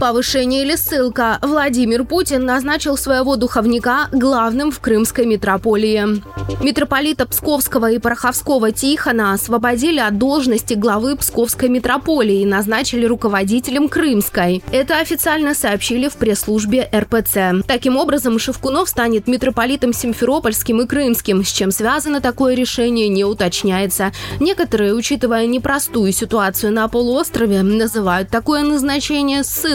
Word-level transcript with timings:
Повышение 0.00 0.62
или 0.62 0.74
ссылка. 0.74 1.38
Владимир 1.40 2.04
Путин 2.04 2.44
назначил 2.44 2.96
своего 2.96 3.36
духовника 3.36 4.08
главным 4.12 4.72
в 4.72 4.80
крымской 4.80 5.24
митрополии. 5.24 6.22
Митрополита 6.62 7.26
Псковского 7.26 7.90
и 7.92 7.98
Пороховского 7.98 8.72
Тихона 8.72 9.32
освободили 9.32 10.00
от 10.00 10.18
должности 10.18 10.74
главы 10.74 11.16
Псковской 11.16 11.68
митрополии 11.68 12.42
и 12.42 12.46
назначили 12.46 13.06
руководителем 13.06 13.88
Крымской. 13.88 14.62
Это 14.72 14.98
официально 14.98 15.54
сообщили 15.54 16.08
в 16.08 16.16
пресс-службе 16.16 16.88
РПЦ. 16.92 17.64
Таким 17.66 17.96
образом, 17.96 18.38
Шевкунов 18.38 18.88
станет 18.88 19.28
митрополитом 19.28 19.92
Симферопольским 19.92 20.80
и 20.80 20.86
Крымским. 20.86 21.44
С 21.44 21.52
чем 21.52 21.70
связано 21.70 22.20
такое 22.20 22.54
решение, 22.54 23.08
не 23.08 23.24
уточняется. 23.24 24.12
Некоторые, 24.40 24.94
учитывая 24.94 25.46
непростую 25.46 26.12
ситуацию 26.12 26.72
на 26.72 26.88
полуострове, 26.88 27.62
называют 27.62 28.28
такое 28.30 28.62
назначение 28.62 29.44
ссылкой. 29.44 29.67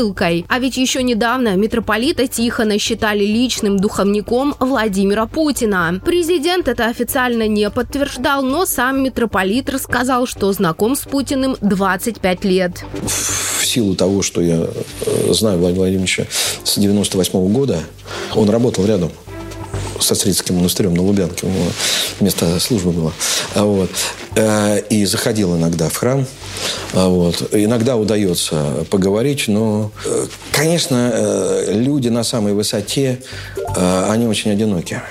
А 0.49 0.59
ведь 0.59 0.77
еще 0.77 1.03
недавно 1.03 1.55
митрополита 1.55 2.27
Тихона 2.27 2.79
считали 2.79 3.23
личным 3.23 3.77
духовником 3.77 4.55
Владимира 4.59 5.25
Путина. 5.25 6.01
Президент 6.03 6.67
это 6.67 6.87
официально 6.87 7.47
не 7.47 7.69
подтверждал, 7.69 8.43
но 8.43 8.65
сам 8.65 9.03
митрополит 9.03 9.69
рассказал, 9.69 10.25
что 10.25 10.51
знаком 10.51 10.95
с 10.95 11.01
Путиным 11.01 11.57
25 11.61 12.45
лет. 12.45 12.83
В 13.59 13.65
силу 13.65 13.95
того, 13.95 14.21
что 14.21 14.41
я 14.41 14.67
э, 15.05 15.33
знаю 15.33 15.59
Владимира 15.59 15.83
Владимировича 15.83 16.25
с 16.63 16.77
98 16.77 17.33
-го 17.33 17.47
года, 17.49 17.79
он 18.35 18.49
работал 18.49 18.85
рядом 18.85 19.11
со 19.99 20.15
Стрицким 20.15 20.55
монастырем 20.55 20.93
на 20.93 21.01
Лубянке. 21.01 21.47
У 21.47 21.49
него 21.49 21.65
место 22.19 22.59
службы 22.59 22.91
было. 22.91 23.13
А 23.55 23.63
вот. 23.63 23.89
Э, 24.35 24.79
и 24.89 25.05
заходил 25.05 25.55
иногда 25.55 25.89
в 25.89 25.95
храм. 25.95 26.25
А 26.93 27.07
вот. 27.07 27.49
Иногда 27.51 27.95
удается 27.95 28.85
поговорить, 28.89 29.45
но, 29.47 29.91
э, 30.05 30.25
конечно, 30.51 31.11
э, 31.13 31.73
люди 31.73 32.09
на 32.09 32.23
самой 32.23 32.53
высоте, 32.53 33.19
они 33.75 34.27
очень 34.27 34.51
одиноки. 34.51 35.01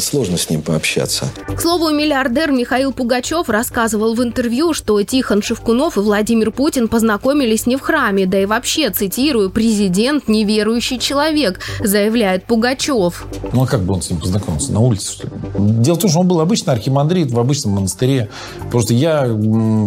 Сложно 0.00 0.38
с 0.38 0.48
ним 0.48 0.62
пообщаться. 0.62 1.26
К 1.48 1.60
слову, 1.60 1.90
миллиардер 1.90 2.52
Михаил 2.52 2.92
Пугачев 2.92 3.48
рассказывал 3.48 4.14
в 4.14 4.22
интервью, 4.22 4.72
что 4.72 5.02
Тихон 5.02 5.42
Шевкунов 5.42 5.96
и 5.96 6.00
Владимир 6.00 6.52
Путин 6.52 6.86
познакомились 6.86 7.66
не 7.66 7.76
в 7.76 7.80
храме, 7.80 8.26
да 8.26 8.38
и 8.38 8.46
вообще, 8.46 8.90
цитирую, 8.90 9.50
«президент– 9.50 10.28
неверующий 10.28 11.00
человек», 11.00 11.58
заявляет 11.82 12.44
Пугачев. 12.44 13.24
Ну, 13.52 13.64
а 13.64 13.66
как 13.66 13.82
бы 13.82 13.94
он 13.94 14.02
с 14.02 14.10
ним 14.10 14.20
познакомился? 14.20 14.72
На 14.72 14.80
улице, 14.80 15.10
что 15.10 15.26
ли? 15.26 15.32
Дело 15.58 15.96
в 15.96 15.98
том, 15.98 16.10
что 16.10 16.20
он 16.20 16.28
был 16.28 16.40
обычный 16.40 16.72
архимандрит 16.72 17.32
в 17.32 17.38
обычном 17.40 17.74
монастыре. 17.74 18.28
Просто 18.70 18.94
я 18.94 19.28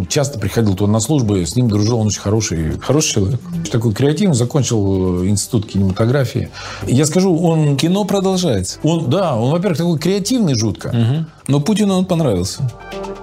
часто 0.09 0.37
приходил 0.37 0.75
туда 0.75 0.91
на 0.97 1.01
службы, 1.01 1.45
с 1.45 1.55
ним 1.55 1.67
дружил, 1.67 1.99
он 1.99 2.07
очень 2.07 2.21
хороший, 2.21 2.79
хороший 2.79 3.13
человек. 3.13 3.39
Такой 3.71 3.93
креативный, 3.93 4.35
закончил 4.35 5.21
э, 5.21 5.27
институт 5.27 5.67
кинематографии. 5.67 6.49
Я 6.87 7.05
скажу, 7.05 7.37
он... 7.37 7.77
Кино 7.77 8.03
продолжается. 8.03 8.79
Он, 8.83 9.09
да, 9.09 9.35
он, 9.35 9.51
во-первых, 9.51 9.77
такой 9.77 9.99
креативный 9.99 10.55
жутко. 10.55 10.87
Угу. 10.87 11.25
Но 11.49 11.59
Путину 11.59 11.97
он 11.97 12.05
понравился 12.05 12.63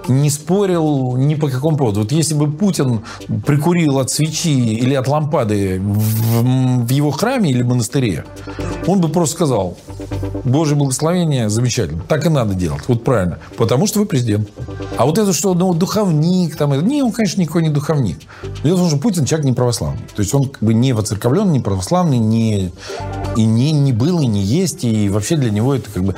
не 0.08 0.30
спорил 0.30 1.16
ни 1.16 1.34
по 1.34 1.48
какому 1.48 1.76
поводу. 1.76 2.00
Вот 2.00 2.12
если 2.12 2.34
бы 2.34 2.50
Путин 2.50 3.00
прикурил 3.46 3.98
от 3.98 4.10
свечи 4.10 4.74
или 4.74 4.94
от 4.94 5.08
лампады 5.08 5.80
в, 5.80 6.84
в 6.84 6.90
его 6.90 7.10
храме 7.10 7.50
или 7.50 7.62
монастыре, 7.62 8.24
он 8.86 9.00
бы 9.00 9.08
просто 9.08 9.34
сказал, 9.36 9.78
Божье 10.44 10.76
благословение 10.76 11.48
замечательно. 11.48 12.02
Так 12.08 12.26
и 12.26 12.28
надо 12.28 12.54
делать. 12.54 12.82
Вот 12.88 13.04
правильно. 13.04 13.38
Потому 13.56 13.86
что 13.86 14.00
вы 14.00 14.06
президент. 14.06 14.48
А 14.96 15.06
вот 15.06 15.18
это, 15.18 15.32
что 15.32 15.54
ну, 15.54 15.74
духовник, 15.74 16.56
там, 16.56 16.72
не, 16.86 17.02
он, 17.02 17.12
конечно, 17.12 17.40
никакой 17.40 17.62
не 17.62 17.70
духовник. 17.70 18.18
Дело 18.62 18.76
в 18.76 18.80
том, 18.80 18.88
что 18.88 18.98
Путин 18.98 19.24
человек 19.24 19.46
не 19.46 19.52
православный. 19.52 20.02
То 20.14 20.22
есть 20.22 20.34
он 20.34 20.48
как 20.48 20.62
бы 20.62 20.74
не 20.74 20.92
воцерковленный, 20.92 21.54
не 21.54 21.60
православный, 21.60 22.18
не, 22.18 22.72
и 23.36 23.44
не, 23.44 23.72
не 23.72 23.92
был, 23.92 24.20
и 24.20 24.26
не 24.26 24.42
есть. 24.42 24.84
И 24.84 25.08
вообще 25.08 25.36
для 25.36 25.50
него 25.50 25.74
это 25.74 25.90
как 25.90 26.04
бы 26.04 26.14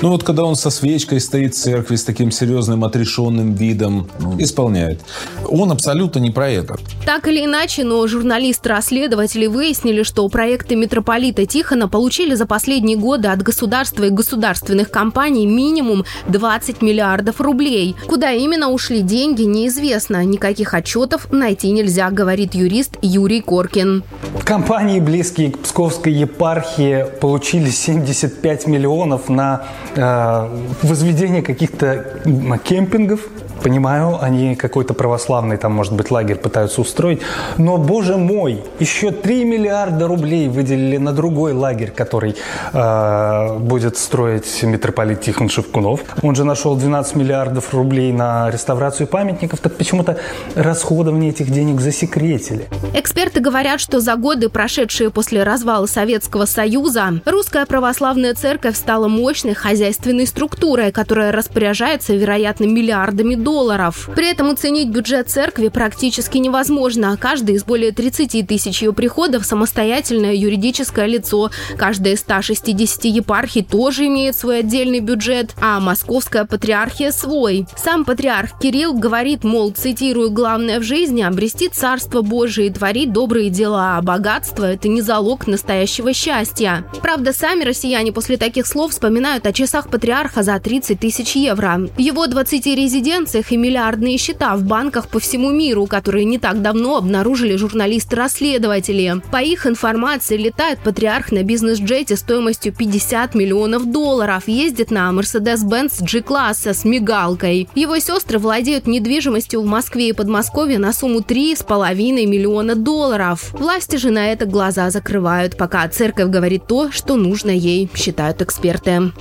ну 0.00 0.10
вот 0.10 0.22
когда 0.22 0.44
он 0.44 0.54
со 0.54 0.70
свечкой 0.70 1.20
стоит 1.20 1.54
в 1.54 1.58
церкви 1.58 1.96
с 1.96 2.04
таким 2.04 2.30
серьезным 2.30 2.84
отрешенным 2.84 3.54
видом, 3.54 4.08
ну, 4.20 4.40
исполняет. 4.40 5.00
Он 5.46 5.72
абсолютно 5.72 6.20
не 6.20 6.30
про 6.30 6.48
это. 6.50 6.76
Так 7.04 7.26
или 7.26 7.44
иначе, 7.44 7.84
но 7.84 8.06
журналисты-расследователи 8.06 9.46
выяснили, 9.46 10.02
что 10.02 10.28
проекты 10.28 10.76
митрополита 10.76 11.46
Тихона 11.46 11.88
получили 11.88 12.34
за 12.34 12.46
последние 12.46 12.96
годы 12.96 13.28
от 13.28 13.42
государства 13.42 14.04
и 14.04 14.10
государственных 14.10 14.90
компаний 14.90 15.46
минимум 15.46 16.04
20 16.28 16.82
миллиардов 16.82 17.40
рублей. 17.40 17.96
Куда 18.06 18.32
именно 18.32 18.68
ушли 18.68 19.00
деньги, 19.00 19.42
неизвестно. 19.42 20.24
Никаких 20.24 20.74
отчетов 20.74 21.32
найти 21.32 21.70
нельзя, 21.70 22.10
говорит 22.10 22.54
юрист 22.54 22.96
Юрий 23.02 23.40
Коркин. 23.40 24.04
Компании, 24.48 24.98
близкие 24.98 25.50
к 25.50 25.58
Псковской 25.58 26.10
епархии, 26.10 27.04
получили 27.20 27.68
75 27.68 28.66
миллионов 28.66 29.28
на 29.28 29.64
э, 29.94 30.48
возведение 30.82 31.42
каких-то 31.42 32.22
кемпингов 32.64 33.28
Понимаю, 33.62 34.18
они 34.20 34.54
какой-то 34.54 34.94
православный, 34.94 35.56
там, 35.56 35.72
может 35.72 35.92
быть, 35.92 36.10
лагерь 36.10 36.36
пытаются 36.36 36.80
устроить. 36.80 37.20
Но, 37.56 37.76
боже 37.76 38.16
мой, 38.16 38.62
еще 38.78 39.10
3 39.10 39.44
миллиарда 39.44 40.06
рублей 40.06 40.48
выделили 40.48 40.96
на 40.96 41.12
другой 41.12 41.52
лагерь, 41.52 41.90
который 41.90 42.36
э, 42.72 43.58
будет 43.58 43.96
строить 43.96 44.62
митрополит 44.62 45.22
Тихон 45.22 45.48
Шевкунов. 45.48 46.00
Он 46.22 46.36
же 46.36 46.44
нашел 46.44 46.76
12 46.76 47.16
миллиардов 47.16 47.74
рублей 47.74 48.12
на 48.12 48.48
реставрацию 48.50 49.08
памятников. 49.08 49.58
Так 49.58 49.76
почему-то 49.76 50.18
расходование 50.54 51.30
этих 51.30 51.50
денег 51.50 51.80
засекретили. 51.80 52.68
Эксперты 52.94 53.40
говорят, 53.40 53.80
что 53.80 53.98
за 53.98 54.14
годы, 54.38 54.48
прошедшие 54.50 55.10
после 55.10 55.42
развала 55.42 55.86
Советского 55.86 56.44
Союза, 56.44 57.20
русская 57.24 57.66
православная 57.66 58.34
церковь 58.34 58.76
стала 58.76 59.08
мощной 59.08 59.54
хозяйственной 59.54 60.28
структурой, 60.28 60.92
которая 60.92 61.32
распоряжается, 61.32 62.14
вероятно, 62.14 62.66
миллиардами 62.66 63.34
долларов. 63.34 64.08
При 64.14 64.30
этом 64.30 64.50
оценить 64.50 64.90
бюджет 64.90 65.28
церкви 65.28 65.66
практически 65.66 66.38
невозможно. 66.38 67.16
Каждый 67.20 67.56
из 67.56 67.64
более 67.64 67.90
30 67.90 68.46
тысяч 68.46 68.82
ее 68.82 68.92
приходов– 68.92 69.44
самостоятельное 69.46 70.34
юридическое 70.34 71.06
лицо. 71.06 71.50
Каждая 71.76 72.14
из 72.14 72.20
160 72.20 73.06
епархий 73.06 73.64
тоже 73.64 74.06
имеет 74.06 74.36
свой 74.36 74.60
отдельный 74.60 75.00
бюджет, 75.00 75.50
а 75.60 75.80
Московская 75.80 76.44
патриархия– 76.44 77.10
свой. 77.12 77.66
Сам 77.76 78.04
патриарх 78.04 78.56
Кирилл 78.60 78.94
говорит, 78.94 79.42
мол, 79.42 79.72
цитирую, 79.72 80.30
«Главное 80.30 80.78
в 80.78 80.84
жизни– 80.84 81.22
обрести 81.22 81.68
Царство 81.68 82.22
Божие 82.22 82.68
и 82.68 82.70
творить 82.70 83.12
добрые 83.12 83.50
дела, 83.50 83.96
а 83.96 84.02
богатство– 84.02 84.27
это 84.36 84.88
не 84.88 85.00
залог 85.00 85.46
настоящего 85.46 86.12
счастья». 86.12 86.84
Правда, 87.00 87.32
сами 87.32 87.64
россияне 87.64 88.12
после 88.12 88.36
таких 88.36 88.66
слов 88.66 88.92
вспоминают 88.92 89.46
о 89.46 89.52
часах 89.52 89.88
патриарха 89.88 90.42
за 90.42 90.58
30 90.60 91.00
тысяч 91.00 91.34
евро. 91.34 91.88
Его 91.96 92.26
20 92.26 92.66
резиденции 92.66 93.38
акциях 93.38 93.52
и 93.52 93.56
миллиардные 93.56 94.18
счета 94.18 94.56
в 94.56 94.64
банках 94.64 95.08
по 95.08 95.20
всему 95.20 95.50
миру, 95.50 95.86
которые 95.86 96.24
не 96.24 96.38
так 96.38 96.62
давно 96.62 96.96
обнаружили 96.96 97.56
журналисты-расследователи. 97.56 99.22
По 99.30 99.42
их 99.42 99.66
информации, 99.66 100.36
летает 100.36 100.80
патриарх 100.80 101.32
на 101.32 101.42
бизнес-джете 101.42 102.16
стоимостью 102.16 102.72
50 102.72 103.34
миллионов 103.34 103.90
долларов, 103.90 104.48
ездит 104.48 104.90
на 104.90 105.10
Mercedes-Benz 105.10 106.02
G-класса 106.02 106.74
с 106.74 106.84
мигалкой. 106.84 107.68
Его 107.74 107.98
сестры 107.98 108.38
владеют 108.38 108.86
недвижимостью 108.86 109.62
в 109.62 109.66
Москве 109.66 110.08
и 110.08 110.12
Подмосковье 110.12 110.78
на 110.78 110.92
сумму 110.92 111.20
3,5 111.20 112.26
миллиона 112.26 112.74
долларов. 112.74 113.52
Власти 113.52 113.96
же 113.96 114.10
на 114.18 114.32
это 114.32 114.46
глаза 114.46 114.90
закрывают, 114.90 115.56
пока 115.56 115.86
церковь 115.88 116.28
говорит 116.28 116.66
то, 116.66 116.90
что 116.90 117.14
нужно 117.14 117.50
ей, 117.50 117.88
считают 117.94 118.42
эксперты. 118.42 119.12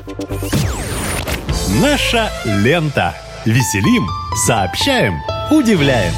Наша 1.80 2.32
лента. 2.46 3.14
Веселим, 3.46 4.08
сообщаем, 4.48 5.14
удивляем. 5.52 6.14